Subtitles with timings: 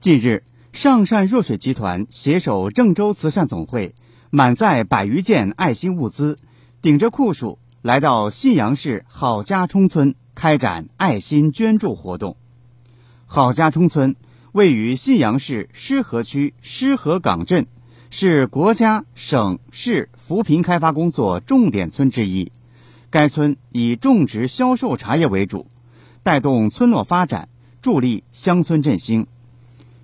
[0.00, 3.94] 近日，上善若水集团携手郑州慈善总会，
[4.30, 6.38] 满载百余件爱心物资，
[6.80, 12.38] 顶着酷暑来到信阳市郝家冲村开展爱心捐助活动。
[13.26, 14.16] 郝家冲村
[14.52, 17.66] 位于信阳市狮河区狮河岗镇，
[18.08, 22.52] 是国家、省市扶贫开发工作重点村之一。
[23.10, 25.66] 该村以种植、销售茶叶为主，
[26.22, 27.50] 带动村落发展，
[27.82, 29.26] 助力乡村振兴。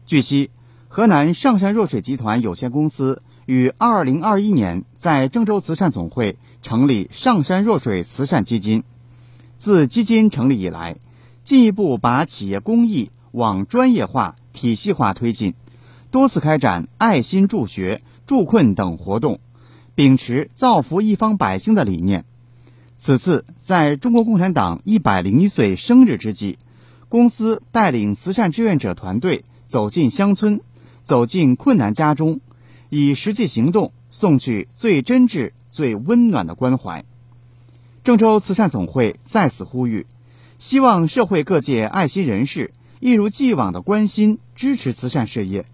[0.06, 0.50] 据悉，
[0.86, 8.84] 河南上善若水集团有限公司于二零二一年在郑州慈善总会成立上善若水慈善基金。
[9.58, 10.96] 自基金成立以来，
[11.42, 15.54] 进一步把企业公益往专业化、体系化推进，
[16.12, 19.40] 多次开展爱心助学、助困等活动，
[19.96, 22.24] 秉持造福一方百姓的理念。
[22.94, 26.58] 此次在中国共产党一百零一岁生日之际，
[27.08, 29.42] 公司带领慈善志愿者团队。
[29.66, 30.60] 走进乡村，
[31.02, 32.40] 走进困难家中，
[32.88, 37.04] 以实际行动送去最真挚、最温暖的关怀。
[38.04, 40.06] 郑州慈善总会在此呼吁，
[40.58, 45.64] 希望社会各界爱心人士一如既往的关心支持慈善事业，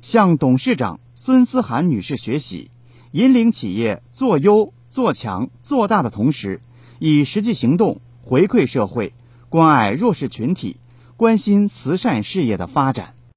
[0.00, 2.70] 向董事长孙思涵女士学习，
[3.10, 6.60] 引领企业做优、做强、做大的同时，
[6.98, 9.12] 以实际行动回馈社会，
[9.50, 10.78] 关爱弱势群体，
[11.18, 13.14] 关心慈善事业的发展。